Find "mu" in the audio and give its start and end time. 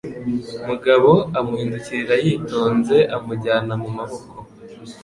3.81-3.89